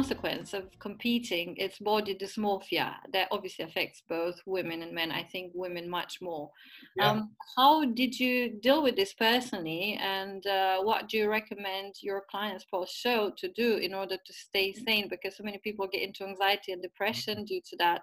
[0.00, 5.52] consequence of competing it's body dysmorphia that obviously affects both women and men i think
[5.54, 6.50] women much more.
[6.96, 7.10] Yeah.
[7.10, 12.22] um, how did you deal with this personally and uh, what do you recommend your
[12.30, 15.08] clients post show to do in order to stay sane?
[15.08, 18.00] Because so many people get into anxiety and depression due to that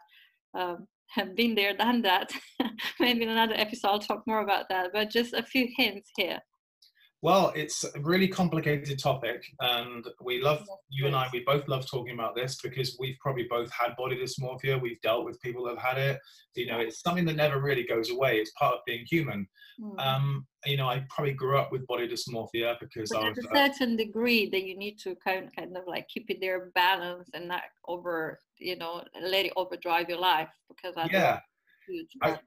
[0.54, 2.32] um, have been there done that.
[3.00, 6.40] Maybe in another episode i'll talk more about that but just a few hints here
[7.24, 11.28] well, it's a really complicated topic, and we love you and I.
[11.34, 14.80] We both love talking about this because we've probably both had body dysmorphia.
[14.80, 16.20] We've dealt with people that have had it.
[16.54, 18.38] You know, it's something that never really goes away.
[18.38, 19.48] It's part of being human.
[19.82, 20.00] Mm.
[20.00, 23.56] Um, you know, I probably grew up with body dysmorphia because but I was, a
[23.56, 27.30] certain uh, degree that you need to kind kind of like keep it there balance
[27.34, 31.40] and not over, you know, let it overdrive your life because I yeah.
[31.88, 32.38] Huge, I,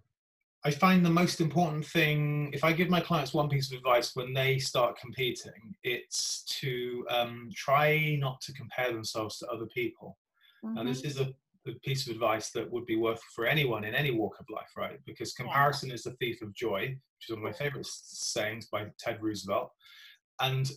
[0.64, 4.14] I find the most important thing, if I give my clients one piece of advice
[4.14, 10.19] when they start competing, it's to um, try not to compare themselves to other people.
[10.62, 10.77] Mm-hmm.
[10.77, 11.08] And this mm-hmm.
[11.08, 14.36] is a, a, piece of advice that would be worth for anyone in any walk
[14.38, 14.98] of life, right?
[15.06, 15.94] Because comparison yeah.
[15.94, 19.70] is the thief of joy, which is one of my favorite sayings by Ted Roosevelt.
[20.41, 20.70] And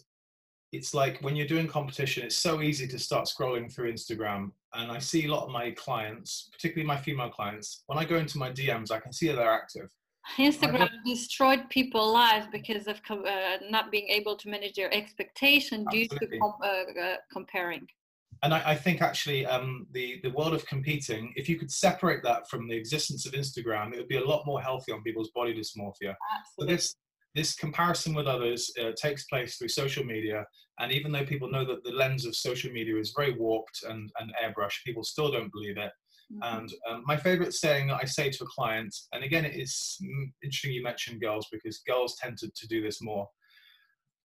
[0.74, 4.52] it's like when you're doing competition, it's so easy to start scrolling through Instagram.
[4.74, 8.18] And I see a lot of my clients, particularly my female clients, when I go
[8.18, 9.90] into my DMs, I can see that they're active.
[10.38, 16.08] Instagram destroyed people's lives because of uh, not being able to manage their expectation due
[16.08, 17.88] to com- uh, uh, comparing.
[18.42, 22.24] And I, I think actually um, the, the world of competing, if you could separate
[22.24, 25.30] that from the existence of Instagram, it would be a lot more healthy on people's
[25.32, 26.16] body dysmorphia.
[26.36, 26.58] Absolutely.
[26.58, 26.96] So this
[27.36, 30.46] this comparison with others uh, takes place through social media.
[30.80, 34.12] And even though people know that the lens of social media is very warped and,
[34.20, 35.92] and airbrushed, people still don't believe it.
[36.32, 36.58] Mm-hmm.
[36.58, 40.00] And um, my favorite saying that I say to a client, and again, it's
[40.44, 43.28] interesting you mentioned girls because girls tend to, to do this more.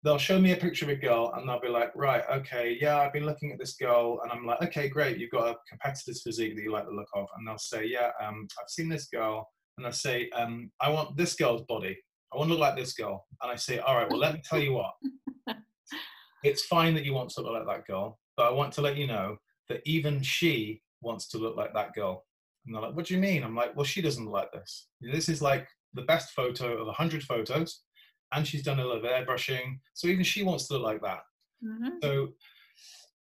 [0.02, 3.00] They'll show me a picture of a girl and they'll be like, right, okay, yeah,
[3.00, 4.20] I've been looking at this girl.
[4.22, 7.08] And I'm like, okay, great, you've got a competitor's physique that you like the look
[7.14, 7.26] of.
[7.36, 9.46] And they'll say, yeah, um, I've seen this girl.
[9.76, 11.98] And I say, um, I want this girl's body.
[12.32, 13.26] I want to look like this girl.
[13.42, 14.94] And I say, all right, well, let me tell you what.
[16.44, 18.96] it's fine that you want to look like that girl, but I want to let
[18.96, 19.36] you know
[19.68, 22.24] that even she wants to look like that girl.
[22.66, 23.42] And they're like, what do you mean?
[23.42, 24.88] I'm like, well, she doesn't look like this.
[25.00, 27.82] This is like the best photo of 100 photos,
[28.32, 29.78] and she's done a lot of airbrushing.
[29.94, 31.20] So even she wants to look like that.
[31.64, 31.88] Mm-hmm.
[32.02, 32.28] So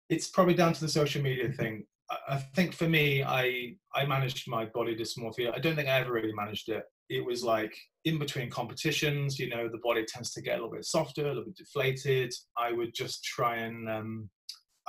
[0.10, 1.86] it's probably down to the social media thing.
[2.30, 5.54] I think for me, I I managed my body dysmorphia.
[5.54, 6.84] I don't think I ever really managed it.
[7.10, 7.76] It was like
[8.06, 11.28] in between competitions, you know, the body tends to get a little bit softer, a
[11.30, 12.34] little bit deflated.
[12.58, 14.30] I would just try and um,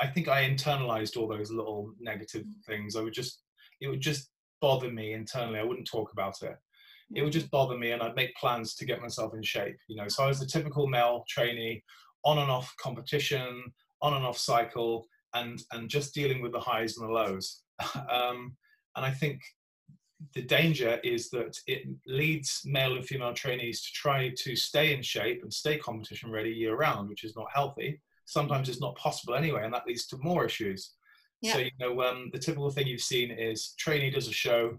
[0.01, 2.95] I think I internalized all those little negative things.
[2.95, 3.43] I would just
[3.81, 4.31] it would just
[4.61, 5.59] bother me internally.
[5.59, 6.57] I wouldn't talk about it.
[7.15, 9.77] It would just bother me, and I'd make plans to get myself in shape.
[9.89, 11.83] You know, so I was the typical male trainee,
[12.25, 16.97] on and off competition, on and off cycle and and just dealing with the highs
[16.97, 17.63] and the lows.
[18.11, 18.57] um,
[18.97, 19.41] and I think
[20.35, 25.03] the danger is that it leads male and female trainees to try to stay in
[25.03, 28.01] shape and stay competition ready year round, which is not healthy.
[28.25, 30.95] Sometimes it's not possible anyway, and that leads to more issues.
[31.41, 31.53] Yeah.
[31.53, 34.79] So you know, um, the typical thing you've seen is trainee does a show,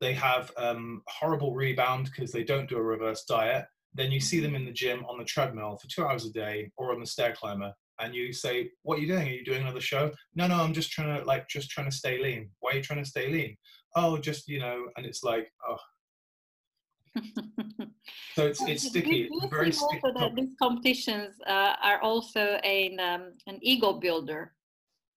[0.00, 3.66] they have um, horrible rebound because they don't do a reverse diet.
[3.94, 6.70] Then you see them in the gym on the treadmill for two hours a day
[6.76, 9.28] or on the stair climber, and you say, "What are you doing?
[9.28, 11.96] Are you doing another show?" No, no, I'm just trying to like just trying to
[11.96, 12.50] stay lean.
[12.60, 13.56] Why are you trying to stay lean?
[13.96, 15.76] Oh, just you know, and it's like, oh.
[18.34, 19.28] so it's it's sticky.
[19.30, 20.00] It's very sticky.
[20.02, 24.52] Also that these competitions uh, are also an um, an ego builder.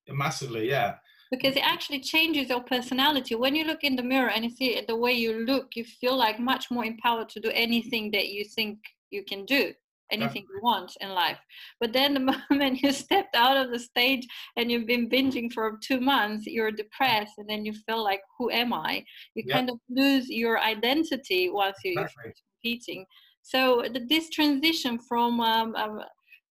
[0.10, 0.96] Massively, yeah.
[1.30, 3.36] Because it actually changes your personality.
[3.36, 6.16] When you look in the mirror and you see the way you look, you feel
[6.16, 8.80] like much more empowered to do anything that you think
[9.10, 9.74] you can do
[10.12, 11.38] anything you want in life.
[11.80, 12.20] But then the
[12.50, 14.26] moment you stepped out of the stage
[14.56, 18.50] and you've been binging for two months, you're depressed, and then you feel like, who
[18.52, 19.04] am I?
[19.36, 19.56] You yep.
[19.56, 22.10] kind of lose your identity once you, are
[22.62, 23.06] competing.
[23.42, 26.02] So the, this transition from um, um,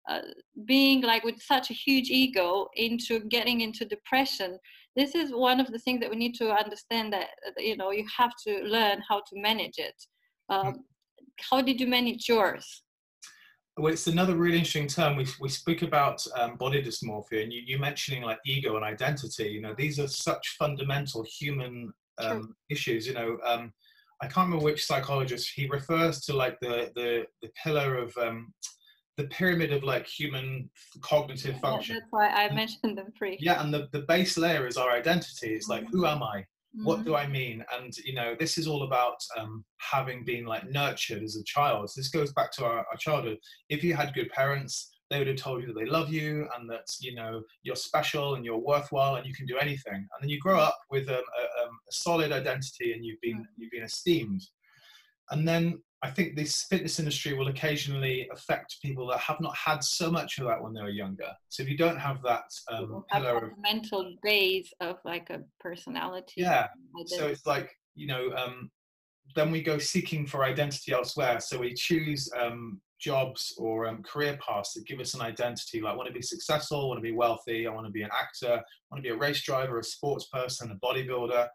[0.07, 0.21] uh,
[0.65, 4.59] being like with such a huge ego into getting into depression
[4.95, 7.27] this is one of the things that we need to understand that
[7.57, 9.95] you know you have to learn how to manage it
[10.49, 10.75] um, mm.
[11.49, 12.83] how did you manage yours
[13.77, 15.17] well, it's another really interesting term.
[15.17, 19.49] We, we speak about um, body dysmorphia, and you, you mentioning like ego and identity.
[19.49, 23.05] You know, these are such fundamental human um, issues.
[23.05, 23.73] You know, um,
[24.21, 28.53] I can't remember which psychologist he refers to like the the the pillar of um,
[29.17, 30.69] the pyramid of like human
[31.01, 31.95] cognitive function.
[31.95, 33.37] That's why I mentioned them three.
[33.41, 35.53] Yeah, and the, the base layer is our identity.
[35.53, 36.45] It's like, who am I?
[36.83, 37.27] What do mm-hmm.
[37.27, 41.35] i mean and you know this is all about um, having been like nurtured as
[41.35, 43.37] a child so this goes back to our, our, childhood
[43.69, 46.69] if you had good parents they would have told you that they love you and
[46.69, 49.93] that you know you're special and you're worthwhile and you can do anything.
[49.93, 53.45] And then you grow up with a, a, um, a solid identity and you've been
[53.57, 54.41] you've been esteemed.
[55.31, 59.83] And then I think this fitness industry will occasionally affect people that have not had
[59.83, 61.31] so much of that when they were younger.
[61.49, 66.33] So if you don't have that um, pillar of mental base of like a personality,
[66.37, 66.67] yeah.
[67.07, 68.69] So it's like you know, um,
[69.35, 71.39] then we go seeking for identity elsewhere.
[71.39, 75.81] So we choose um, jobs or um, career paths that give us an identity.
[75.81, 78.03] Like, I want to be successful, I want to be wealthy, I want to be
[78.03, 81.47] an actor, I want to be a race driver, a sports person, a bodybuilder.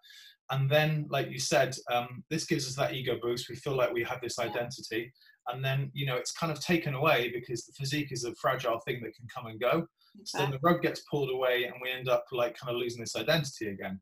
[0.50, 3.48] And then, like you said, um, this gives us that ego boost.
[3.48, 5.12] We feel like we have this identity.
[5.48, 8.80] And then, you know, it's kind of taken away because the physique is a fragile
[8.80, 9.86] thing that can come and go.
[10.24, 13.00] So then the rug gets pulled away and we end up like kind of losing
[13.00, 14.00] this identity again.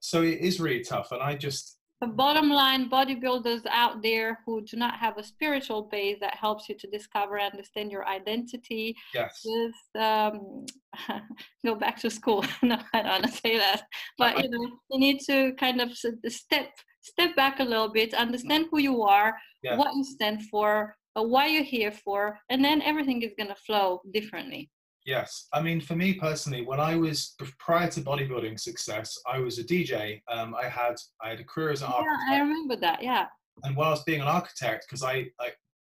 [0.00, 1.10] So it is really tough.
[1.10, 5.82] And I just, the bottom line bodybuilders out there who do not have a spiritual
[5.82, 9.42] base that helps you to discover and understand your identity yes.
[9.42, 10.64] just um,
[11.66, 12.44] go back to school.
[12.62, 13.82] No i don't want to say that.
[14.16, 15.90] But you know you need to kind of
[16.28, 19.78] step step back a little bit understand who you are yes.
[19.78, 23.54] what you stand for uh, why you're here for and then everything is going to
[23.66, 24.70] flow differently
[25.08, 29.58] Yes, I mean, for me personally, when I was prior to bodybuilding success, I was
[29.58, 30.20] a DJ.
[30.30, 32.30] Um, I had I had a career as an yeah, architect.
[32.30, 33.02] I remember that.
[33.02, 33.24] Yeah.
[33.64, 35.28] And while I was being an architect, because I,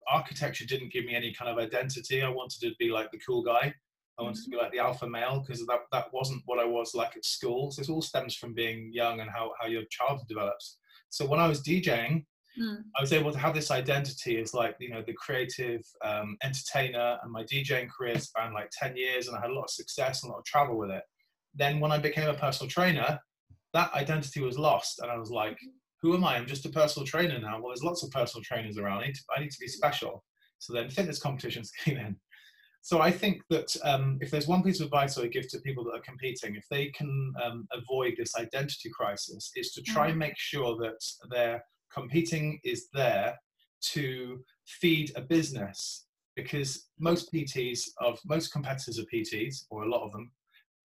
[0.10, 2.24] architecture didn't give me any kind of identity.
[2.24, 3.74] I wanted to be like the cool guy.
[4.18, 4.44] I wanted mm-hmm.
[4.46, 7.26] to be like the alpha male because that, that wasn't what I was like at
[7.26, 7.70] school.
[7.72, 10.78] So it all stems from being young and how, how your childhood develops.
[11.10, 12.24] So when I was DJing,
[12.62, 12.84] Mm.
[12.98, 17.18] I was able to have this identity as like you know the creative um, entertainer,
[17.22, 20.24] and my DJing career spanned like ten years, and I had a lot of success
[20.24, 21.04] and a lot of travel with it.
[21.54, 23.20] Then when I became a personal trainer,
[23.74, 25.58] that identity was lost, and I was like,
[26.02, 26.36] who am I?
[26.36, 27.60] I'm just a personal trainer now.
[27.60, 29.00] Well, there's lots of personal trainers around.
[29.00, 30.24] I need to, I need to be special.
[30.60, 32.16] So then fitness competitions came in.
[32.82, 35.60] So I think that um, if there's one piece of advice I would give to
[35.60, 40.08] people that are competing, if they can um, avoid this identity crisis, is to try
[40.08, 40.12] mm.
[40.12, 41.62] and make sure that they're
[41.94, 43.38] competing is there
[43.82, 50.06] to feed a business because most PTs of most competitors are PTs or a lot
[50.06, 50.32] of them.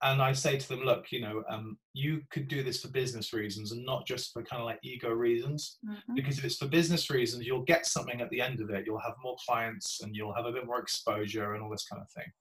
[0.05, 3.33] And I say to them, look, you know, um, you could do this for business
[3.33, 5.79] reasons and not just for kind of like ego reasons.
[5.89, 6.15] Mm-hmm.
[6.15, 8.85] Because if it's for business reasons, you'll get something at the end of it.
[8.85, 12.03] You'll have more clients and you'll have a bit more exposure and all this kind
[12.03, 12.33] of thing.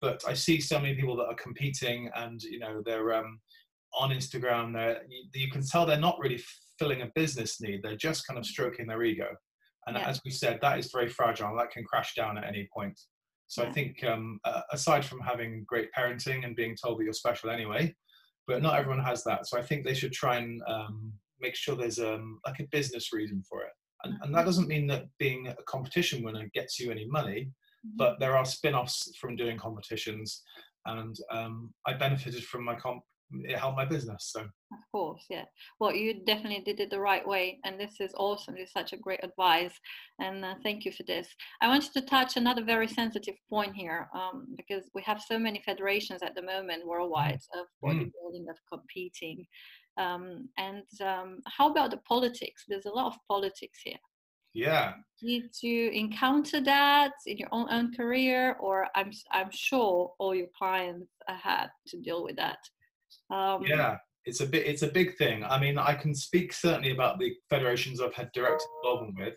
[0.00, 3.38] But I see so many people that are competing and, you know, they're um,
[3.96, 4.72] on Instagram.
[4.72, 6.42] They're, you, you can tell they're not really
[6.78, 7.82] filling a business need.
[7.82, 9.28] They're just kind of stroking their ego.
[9.86, 10.08] And yeah.
[10.08, 11.56] as we said, that is very fragile.
[11.56, 12.98] That can crash down at any point.
[13.46, 13.68] So yeah.
[13.68, 17.50] I think um, uh, aside from having great parenting and being told that you're special
[17.50, 17.94] anyway,
[18.46, 19.46] but not everyone has that.
[19.46, 23.12] So I think they should try and um, make sure there's um, like a business
[23.12, 23.70] reason for it.
[24.04, 24.46] And, and, that mm-hmm.
[24.46, 27.96] doesn't mean that being a competition winner gets you any money, mm-hmm.
[27.96, 30.42] but there are spin-offs from doing competitions.
[30.86, 33.02] And um, I benefited from my comp
[33.44, 34.30] it helped my business.
[34.32, 35.44] So of course, yeah.
[35.80, 38.54] Well, you definitely did it the right way, and this is awesome.
[38.56, 39.72] It's such a great advice,
[40.20, 41.28] and uh, thank you for this.
[41.60, 45.62] I wanted to touch another very sensitive point here, um, because we have so many
[45.64, 47.60] federations at the moment worldwide mm.
[47.60, 47.84] of mm.
[47.84, 48.50] bodybuilding, mm.
[48.50, 49.46] of competing,
[49.96, 52.64] um, and um, how about the politics?
[52.68, 53.98] There's a lot of politics here.
[54.54, 54.94] Yeah.
[55.20, 60.46] Did you encounter that in your own, own career, or I'm I'm sure all your
[60.56, 62.58] clients had to deal with that?
[63.30, 64.66] Um, yeah, it's a bit.
[64.66, 65.44] It's a big thing.
[65.44, 69.34] I mean, I can speak certainly about the federations I've had direct involvement with.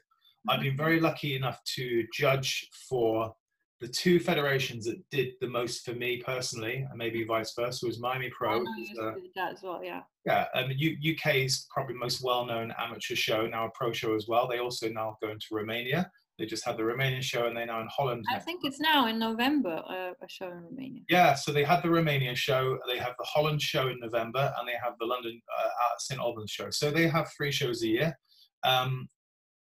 [0.50, 3.34] I've been very lucky enough to judge for
[3.80, 8.00] the two federations that did the most for me personally, and maybe vice versa, was
[8.00, 8.62] Miami Pro.
[8.62, 10.02] Uh, that as well, yeah.
[10.26, 14.48] Yeah, um, U- UK's probably most well-known amateur show, now a pro show as well.
[14.48, 16.10] They also now go into Romania.
[16.38, 18.24] They just had the Romanian show, and they're now in Holland.
[18.32, 21.02] I think it's now in November uh, a show in Romania.
[21.10, 24.68] Yeah, so they had the Romania show, they have the Holland show in November, and
[24.68, 26.70] they have the London uh, St Albans show.
[26.70, 28.20] So they have three shows a year.
[28.64, 29.10] Um,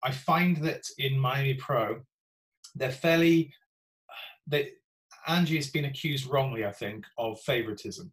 [0.04, 2.02] I find that in Miami Pro,
[2.76, 3.54] they're fairly.
[4.48, 4.72] They,
[5.28, 8.12] Angie has been accused wrongly, I think, of favoritism.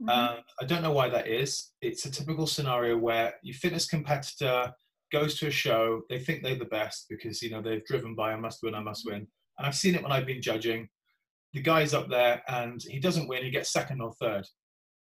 [0.00, 0.08] Mm-hmm.
[0.08, 1.72] Uh, I don't know why that is.
[1.80, 4.72] It's a typical scenario where your fitness competitor
[5.12, 8.32] goes to a show, they think they're the best because you know they've driven by
[8.32, 9.26] I must win, I must win.
[9.58, 10.88] And I've seen it when I've been judging.
[11.52, 14.44] The guy's up there and he doesn't win, he gets second or third.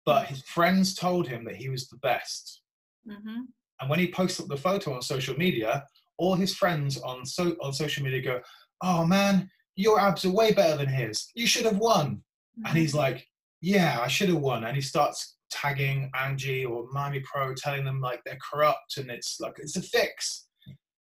[0.05, 2.61] But his friends told him that he was the best.
[3.09, 3.41] Mm-hmm.
[3.81, 5.83] And when he posts up the photo on social media,
[6.17, 8.41] all his friends on so on social media go,
[8.81, 11.27] "Oh man, your abs are way better than his.
[11.35, 12.65] You should have won." Mm-hmm.
[12.67, 13.27] And he's like,
[13.61, 18.01] "Yeah, I should have won." And he starts tagging Angie or Miami Pro, telling them
[18.01, 20.47] like they're corrupt and it's like it's a fix.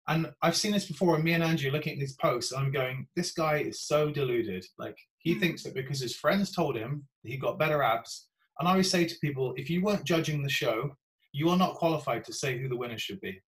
[0.07, 2.73] And I've seen this before, and me and Angie looking at these posts, and I'm
[2.73, 4.63] going, this guy is so deluded.
[4.79, 5.41] Like, he mm.
[5.41, 8.29] thinks that because his friends told him he got better abs.
[8.59, 10.91] And I always say to people, if you weren't judging the show,
[11.33, 13.41] you are not qualified to say who the winner should be.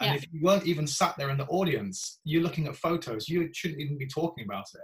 [0.00, 0.16] And yeah.
[0.16, 3.80] if you weren't even sat there in the audience, you're looking at photos, you shouldn't
[3.80, 4.80] even be talking about it.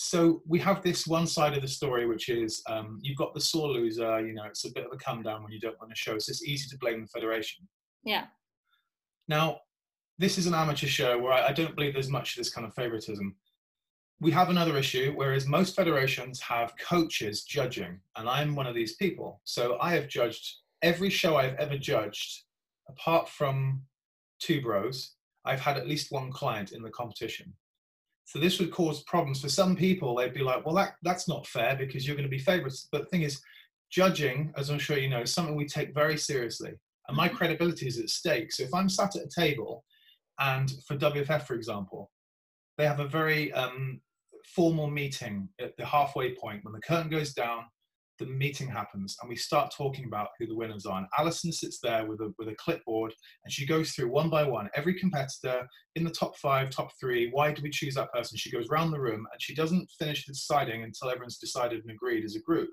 [0.00, 3.40] So we have this one side of the story, which is um, you've got the
[3.40, 5.90] sore loser, you know, it's a bit of a come down when you don't want
[5.90, 6.16] to show.
[6.20, 7.66] So it's easy to blame the federation.
[8.04, 8.26] Yeah.
[9.26, 9.58] Now,
[10.16, 12.64] this is an amateur show where I, I don't believe there's much of this kind
[12.64, 13.34] of favoritism.
[14.20, 18.94] We have another issue, whereas most federations have coaches judging, and I'm one of these
[18.94, 19.40] people.
[19.42, 22.44] So I have judged every show I've ever judged,
[22.88, 23.82] apart from
[24.38, 27.52] two bros, I've had at least one client in the competition.
[28.28, 30.14] So this would cause problems for some people.
[30.14, 32.86] They'd be like, well, that, that's not fair because you're going to be favorites.
[32.92, 33.40] But the thing is,
[33.90, 36.72] judging, as I'm sure you know, is something we take very seriously.
[37.08, 37.38] And my mm-hmm.
[37.38, 38.52] credibility is at stake.
[38.52, 39.82] So if I'm sat at a table
[40.38, 42.10] and for WFF, for example,
[42.76, 43.98] they have a very um,
[44.44, 47.64] formal meeting at the halfway point when the curtain goes down,
[48.18, 50.98] the meeting happens, and we start talking about who the winners are.
[50.98, 54.44] And Alison sits there with a with a clipboard, and she goes through one by
[54.44, 57.30] one every competitor in the top five, top three.
[57.30, 58.36] Why do we choose that person?
[58.36, 62.24] She goes round the room, and she doesn't finish deciding until everyone's decided and agreed
[62.24, 62.70] as a group.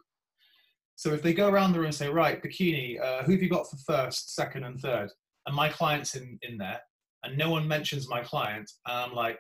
[0.96, 3.50] So if they go around the room and say, right, bikini, uh, who have you
[3.50, 5.10] got for first, second, and third?
[5.46, 6.80] And my client's in in there,
[7.24, 9.40] and no one mentions my client, and I'm like,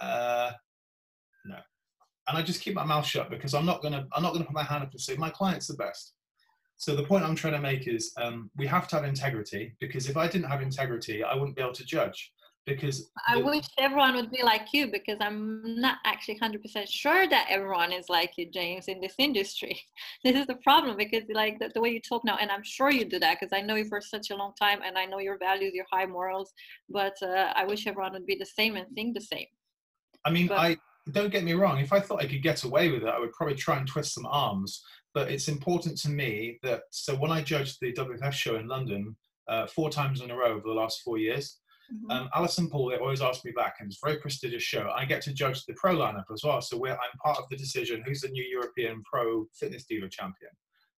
[0.00, 0.50] uh,
[1.46, 1.56] no.
[2.30, 4.54] And I just keep my mouth shut because I'm not gonna I'm not gonna put
[4.54, 6.14] my hand up and say my client's the best.
[6.76, 10.08] So the point I'm trying to make is um, we have to have integrity because
[10.08, 12.32] if I didn't have integrity, I wouldn't be able to judge.
[12.66, 17.28] Because I the, wish everyone would be like you because I'm not actually 100% sure
[17.28, 19.80] that everyone is like you, James, in this industry.
[20.24, 22.90] this is the problem because like the, the way you talk now, and I'm sure
[22.90, 25.18] you do that because I know you for such a long time and I know
[25.18, 26.52] your values, your high morals.
[26.88, 29.46] But uh, I wish everyone would be the same and think the same.
[30.24, 30.76] I mean, but, I
[31.12, 31.78] don't get me wrong.
[31.78, 34.14] If I thought I could get away with it, I would probably try and twist
[34.14, 34.82] some arms.
[35.14, 39.16] But it's important to me that so when I judged the WFF show in London
[39.48, 41.58] uh, four times in a row over the last four years,
[41.92, 42.10] mm-hmm.
[42.10, 44.90] um, Alison Poole they always ask me back, and it's a very prestigious show.
[44.94, 48.02] I get to judge the pro lineup as well, so I'm part of the decision
[48.06, 50.52] who's the new European Pro Fitness Diva champion.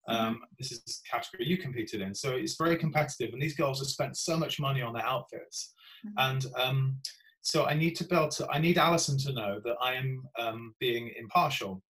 [0.08, 0.26] Mm-hmm.
[0.26, 3.78] Um, this is the category you competed in, so it's very competitive, and these girls
[3.78, 5.72] have spent so much money on their outfits,
[6.04, 6.30] mm-hmm.
[6.30, 6.96] and um,
[7.42, 10.22] so I need to be able to, I need Alison to know that I am
[10.38, 11.82] um, being impartial.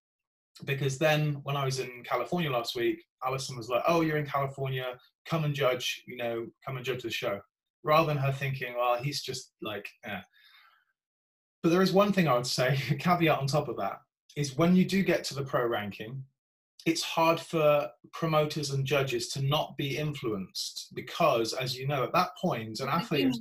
[0.65, 4.27] Because then when I was in California last week, Alison was like, oh, you're in
[4.27, 7.41] California, come and judge, you know, come and judge the show.
[7.83, 10.21] Rather than her thinking, well, he's just like, eh.
[11.63, 14.01] But there is one thing I would say, a caveat on top of that,
[14.37, 16.23] is when you do get to the pro ranking,
[16.87, 22.13] it's hard for promoters and judges to not be influenced because, as you know, at
[22.13, 23.37] that point, an athlete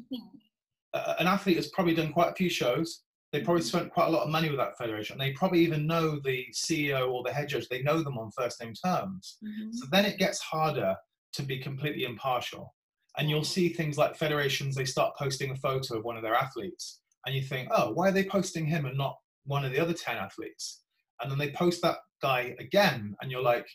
[0.94, 3.04] uh, an athlete has probably done quite a few shows.
[3.32, 3.78] They probably mm-hmm.
[3.78, 5.18] spent quite a lot of money with that federation.
[5.18, 7.68] They probably even know the CEO or the head judge.
[7.68, 9.38] They know them on first name terms.
[9.44, 9.72] Mm-hmm.
[9.74, 10.96] So then it gets harder
[11.34, 12.74] to be completely impartial.
[13.18, 16.36] And you'll see things like federations, they start posting a photo of one of their
[16.36, 17.02] athletes.
[17.26, 19.94] And you think, oh, why are they posting him and not one of the other
[19.94, 20.82] 10 athletes?
[21.22, 23.16] And then they post that guy again.
[23.22, 23.68] And you're like,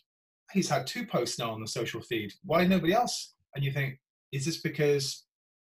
[0.52, 2.32] he's had two posts now on the social feed.
[2.42, 3.34] Why nobody else?
[3.54, 3.98] And you think,
[4.32, 5.23] is this because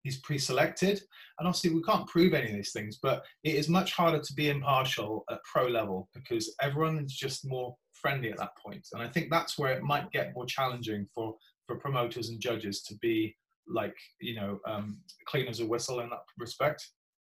[0.08, 1.02] he's pre-selected.
[1.38, 4.34] And obviously we can't prove any of these things but it is much harder to
[4.34, 8.88] be impartial at pro level because everyone is just more friendly at that point.
[8.94, 11.36] And i think that's where it might get more challenging for
[11.66, 13.36] for promoters and judges to be
[13.68, 16.82] like you know um, clean as a whistle in that respect.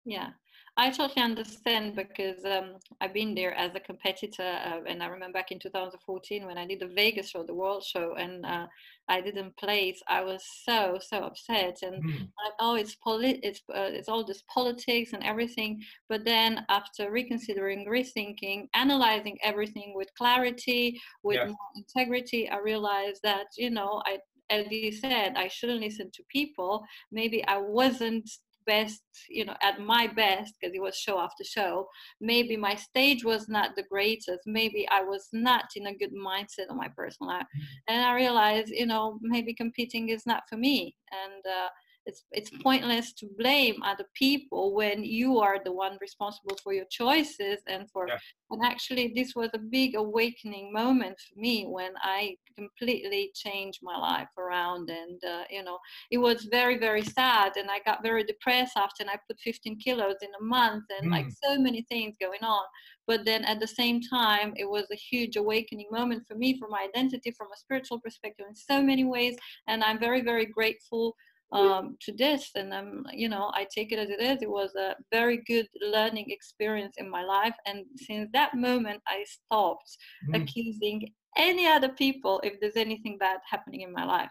[0.04, 0.30] Yeah
[0.78, 5.38] I totally understand because um, I've been there as a competitor, uh, and I remember
[5.38, 8.66] back in 2014 when I did the Vegas show, the World Show, and uh,
[9.08, 10.02] I didn't place.
[10.06, 12.18] I was so so upset, and mm.
[12.20, 15.82] like, oh, it's polit, it's uh, it's all this politics and everything.
[16.10, 23.46] But then after reconsidering, rethinking, analyzing everything with clarity, with more integrity, I realized that
[23.56, 24.18] you know I
[24.50, 26.84] as you said, I shouldn't listen to people.
[27.10, 28.30] Maybe I wasn't
[28.66, 31.86] best you know at my best because it was show after show.
[32.20, 34.40] Maybe my stage was not the greatest.
[34.46, 37.46] Maybe i was not in a good mindset on my personal life.
[37.46, 37.94] Mm-hmm.
[37.94, 40.96] and i realized you know maybe competing is not for me.
[41.12, 41.68] And uh,
[42.06, 46.84] it's it's pointless to blame other people when you are the one responsible for your
[46.90, 48.16] choices and for yeah.
[48.50, 53.96] and actually this was a big awakening moment for me when i completely changed my
[53.98, 55.78] life around and uh, you know
[56.10, 59.76] it was very very sad and i got very depressed after and i put 15
[59.78, 61.12] kilos in a month and mm.
[61.12, 62.62] like so many things going on
[63.06, 66.68] but then at the same time it was a huge awakening moment for me for
[66.68, 69.36] my identity from a spiritual perspective in so many ways
[69.66, 71.14] and i'm very very grateful
[71.52, 74.42] um, to this and i'm you know i take it as it is.
[74.42, 79.24] It was a very good learning experience in my life and since that moment i
[79.24, 79.96] stopped
[80.28, 80.42] mm.
[80.42, 84.30] accusing any other people if there's anything bad happening in my life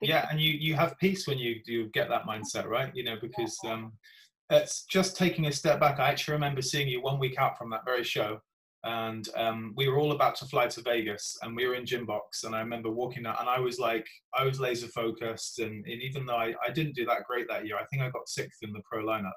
[0.00, 2.90] because yeah and you you have peace when you you get that mindset right?
[2.94, 3.92] You know because um
[4.50, 5.98] it's just taking a step back.
[5.98, 8.40] I actually remember seeing you one week out from that very show
[8.84, 12.06] and um, we were all about to fly to Vegas, and we were in gym
[12.06, 15.84] box, and I remember walking out, and I was like, I was laser focused, and,
[15.86, 18.28] and even though I, I didn't do that great that year, I think I got
[18.28, 19.32] sixth in the pro lineup,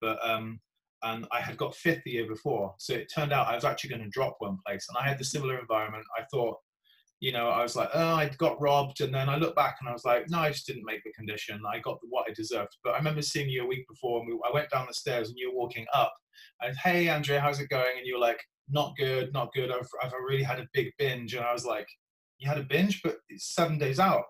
[0.00, 0.60] but um,
[1.04, 3.90] and I had got fifth the year before, so it turned out I was actually
[3.90, 6.04] going to drop one place, and I had the similar environment.
[6.18, 6.56] I thought,
[7.20, 9.88] you know, I was like, oh, I got robbed, and then I looked back and
[9.88, 11.60] I was like, no, I just didn't make the condition.
[11.72, 12.76] I got what I deserved.
[12.84, 15.28] But I remember seeing you a week before, and we, I went down the stairs,
[15.28, 16.12] and you were walking up,
[16.60, 17.96] and hey, Andrea, how's it going?
[17.96, 19.70] And you were like, not good, not good.
[19.70, 21.34] I've, I've really had a big binge.
[21.34, 21.88] And I was like,
[22.38, 24.24] you had a binge, but it's seven days out.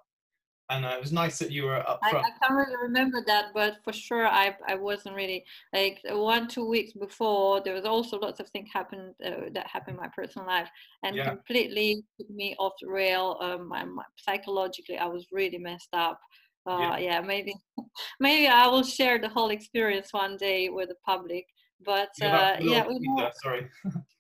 [0.71, 2.27] And uh, it was nice that you were up front.
[2.27, 5.43] I, I, can't really remember that, but for sure, I I wasn't really
[5.73, 7.63] like one two weeks before.
[7.63, 10.69] There was also lots of things happened uh, that happened in my personal life,
[11.05, 11.31] and yeah.
[11.31, 13.39] completely took me off the rail.
[13.41, 16.21] Um, my, my, psychologically, I was really messed up.
[16.69, 16.99] Uh, yeah.
[16.99, 17.55] yeah, maybe
[18.21, 21.47] maybe I will share the whole experience one day with the public.
[21.83, 23.01] But uh, yeah, we
[23.43, 23.71] sorry.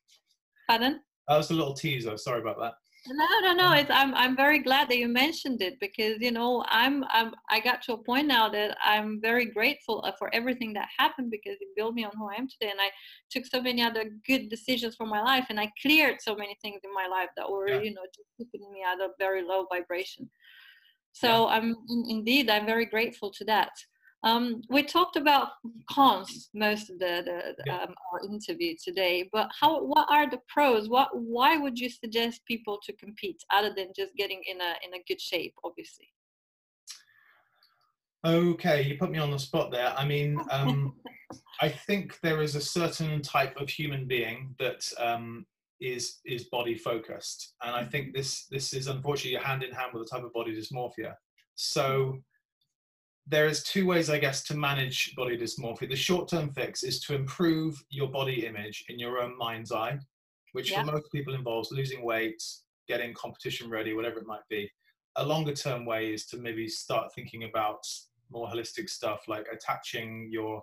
[0.68, 1.00] Pardon?
[1.28, 2.16] That was a little teaser.
[2.16, 2.74] Sorry about that.
[3.06, 3.72] No, no, no.
[3.72, 7.60] It's, I'm, I'm very glad that you mentioned it because you know I'm, I'm I
[7.60, 11.56] got to a point now that I'm very grateful uh, for everything that happened because
[11.60, 12.90] it built me on who I am today, and I
[13.30, 16.80] took so many other good decisions for my life, and I cleared so many things
[16.84, 17.80] in my life that were yeah.
[17.80, 20.28] you know just keeping me at a very low vibration.
[21.12, 21.56] So yeah.
[21.56, 21.76] I'm
[22.08, 23.70] indeed I'm very grateful to that.
[24.24, 25.50] Um, we talked about
[25.88, 27.82] cons most of the, the yeah.
[27.82, 30.88] um, our interview today, but how what are the pros?
[30.88, 34.94] What why would you suggest people to compete other than just getting in a in
[34.94, 36.08] a good shape, obviously?
[38.26, 39.94] Okay, you put me on the spot there.
[39.96, 40.94] I mean, um,
[41.60, 45.46] I think there is a certain type of human being that um,
[45.80, 50.02] is is body focused, and I think this this is unfortunately hand in hand with
[50.02, 51.14] the type of body dysmorphia.
[51.54, 52.18] So
[53.28, 55.88] there is two ways, I guess, to manage body dysmorphia.
[55.88, 59.98] The short-term fix is to improve your body image in your own mind's eye,
[60.52, 60.80] which yeah.
[60.80, 62.42] for most people involves losing weight,
[62.88, 64.70] getting competition ready, whatever it might be.
[65.16, 67.80] A longer-term way is to maybe start thinking about
[68.30, 70.62] more holistic stuff like attaching your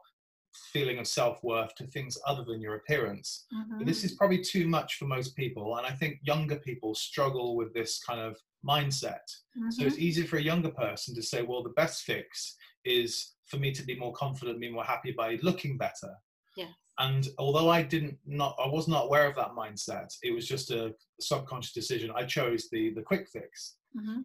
[0.72, 3.46] feeling of self-worth to things other than your appearance.
[3.54, 3.78] Mm-hmm.
[3.80, 7.56] But this is probably too much for most people, and I think younger people struggle
[7.56, 8.38] with this kind of
[8.68, 9.28] mindset.
[9.58, 9.72] Mm-hmm.
[9.72, 13.58] So it's easy for a younger person to say, well, the best fix is for
[13.58, 16.14] me to be more confident, be more happy by looking better.
[16.58, 16.70] Yes.
[16.98, 20.72] And although I didn't not I was not aware of that mindset, it was just
[20.72, 22.12] a subconscious decision.
[22.16, 23.76] I chose the the quick fix.
[23.98, 24.22] Mm-hmm.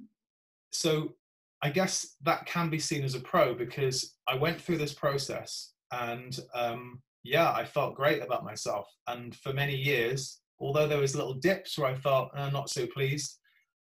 [0.71, 1.15] So
[1.63, 5.73] I guess that can be seen as a pro because I went through this process
[5.93, 8.89] and um, yeah, I felt great about myself.
[9.07, 12.87] And for many years, although there was little dips where I felt uh, not so
[12.87, 13.39] pleased,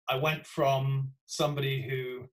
[0.09, 2.25] I went from somebody who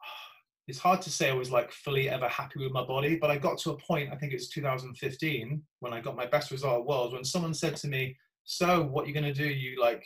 [0.68, 3.36] it's hard to say I was like fully ever happy with my body, but I
[3.36, 6.80] got to a point, I think it was 2015, when I got my best result
[6.80, 9.48] at Worlds, when someone said to me, So, what are you going to do?
[9.48, 10.04] You like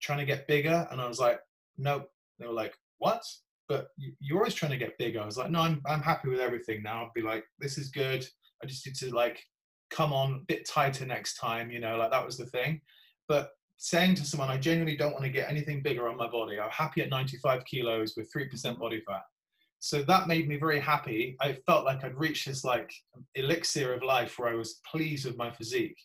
[0.00, 0.88] trying to get bigger?
[0.90, 1.38] And I was like,
[1.78, 2.10] Nope.
[2.38, 3.22] They were like, What?
[3.68, 3.88] But
[4.20, 5.20] you're always trying to get bigger.
[5.20, 7.04] I was like, No, I'm, I'm happy with everything now.
[7.04, 8.26] I'd be like, This is good.
[8.62, 9.42] I just need to like
[9.90, 12.80] come on a bit tighter next time, you know, like that was the thing.
[13.28, 16.58] But saying to someone, I genuinely don't want to get anything bigger on my body.
[16.58, 18.80] I'm happy at 95 kilos with 3% mm-hmm.
[18.80, 19.22] body fat.
[19.78, 21.36] So that made me very happy.
[21.40, 22.90] I felt like I'd reached this like
[23.34, 25.98] elixir of life where I was pleased with my physique.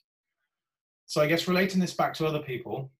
[1.06, 2.92] So I guess relating this back to other people,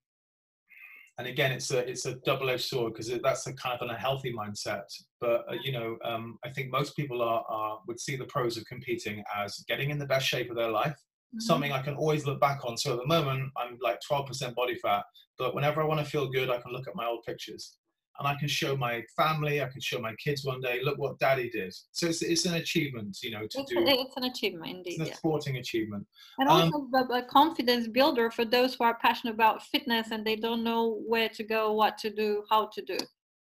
[1.18, 4.32] and again, it's a it's a double-edged sword because that's a kind of an unhealthy
[4.32, 4.84] mindset.
[5.20, 8.56] But uh, you know, um, I think most people are, are would see the pros
[8.56, 11.40] of competing as getting in the best shape of their life, mm-hmm.
[11.40, 12.78] something I can always look back on.
[12.78, 15.04] So at the moment, I'm like 12% body fat,
[15.38, 17.76] but whenever I want to feel good, I can look at my old pictures
[18.22, 21.18] and I can show my family, I can show my kids one day, look what
[21.18, 21.74] daddy did.
[21.90, 23.78] So it's, it's an achievement, you know, to it's do.
[23.78, 25.00] A, it's an achievement indeed.
[25.00, 26.06] It's a sporting achievement.
[26.38, 30.36] And also um, a confidence builder for those who are passionate about fitness and they
[30.36, 32.98] don't know where to go, what to do, how to do.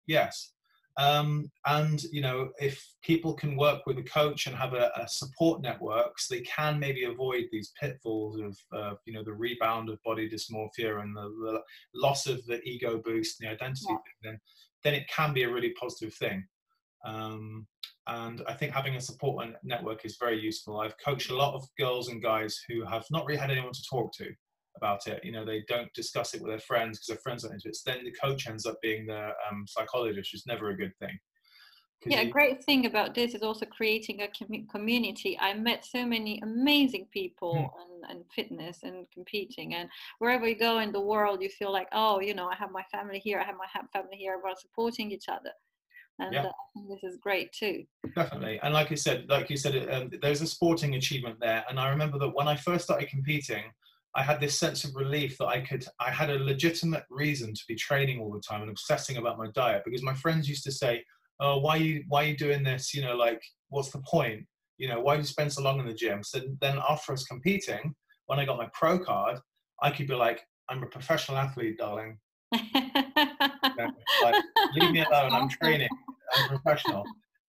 [0.07, 0.53] Yes.
[0.99, 5.07] Um, and you know, if people can work with a coach and have a, a
[5.07, 10.03] support networks, they can maybe avoid these pitfalls of uh, you know the rebound of
[10.03, 11.61] body dysmorphia and the, the
[11.95, 13.85] loss of the ego boost, and the identity.
[13.91, 13.97] Yeah.
[14.23, 14.41] Then,
[14.85, 16.47] then it can be a really positive thing.
[17.05, 17.67] Um,
[18.09, 20.81] and I think having a support network is very useful.
[20.81, 23.85] I've coached a lot of girls and guys who have not really had anyone to
[23.91, 24.33] talk to
[24.77, 25.25] about it.
[25.25, 27.77] You know, they don't discuss it with their friends because their friends aren't into it.
[27.77, 30.93] So then the coach ends up being the um, psychologist, which is never a good
[30.99, 31.19] thing.
[32.05, 36.05] yeah a great thing about this is also creating a com- community i met so
[36.05, 37.71] many amazing people mm.
[37.83, 41.89] and, and fitness and competing and wherever you go in the world you feel like
[41.93, 45.11] oh you know i have my family here i have my family here we're supporting
[45.11, 45.51] each other
[46.19, 46.45] and yeah.
[46.45, 47.85] uh, I think this is great too.
[48.15, 51.65] Definitely, and like you said, like you said, um, there's a sporting achievement there.
[51.69, 53.65] And I remember that when I first started competing,
[54.17, 57.63] I had this sense of relief that I could, I had a legitimate reason to
[57.69, 60.73] be training all the time and obsessing about my diet because my friends used to
[60.73, 61.05] say,
[61.39, 62.95] oh, why are you why are you doing this?
[62.95, 64.47] You know, like what's the point?
[64.79, 66.23] You know, why do you spend so long in the gym?
[66.23, 67.95] So then after I was competing,
[68.27, 69.39] when I got my pro card,
[69.83, 72.19] I could be like, I'm a professional athlete, darling.
[72.53, 73.91] you know,
[74.23, 74.43] like,
[74.75, 75.33] leave me alone.
[75.33, 75.89] I'm training.
[76.37, 77.05] I'm professional.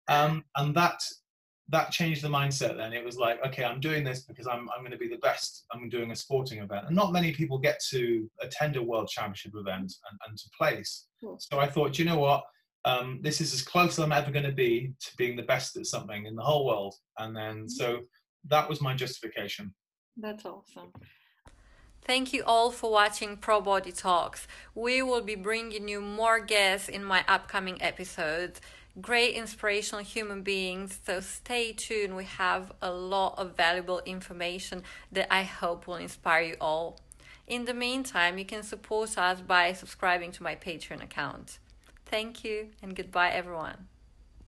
[0.09, 0.99] Um, and that
[1.69, 2.77] that changed the mindset.
[2.77, 5.17] Then it was like, okay, I'm doing this because I'm I'm going to be the
[5.17, 5.65] best.
[5.73, 9.53] I'm doing a sporting event, and not many people get to attend a world championship
[9.55, 11.07] event and, and to place.
[11.39, 12.43] So I thought, you know what?
[12.87, 15.75] um, this is as close as I'm ever going to be to being the best
[15.75, 16.95] at something in the whole world.
[17.17, 17.67] And then, mm-hmm.
[17.67, 17.99] so
[18.49, 19.73] that was my justification.
[20.15, 20.93] That's awesome.
[22.05, 24.47] Thank you all for watching Pro Body Talks.
[24.73, 28.61] We will be bringing you more guests in my upcoming episodes.
[28.99, 32.15] Great inspirational human beings, so stay tuned.
[32.15, 36.99] We have a lot of valuable information that I hope will inspire you all.
[37.45, 41.59] In the meantime, you can support us by subscribing to my Patreon account.
[42.07, 43.87] Thank you and goodbye, everyone.